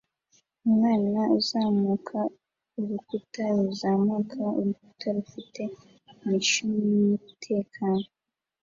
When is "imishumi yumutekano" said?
6.21-8.07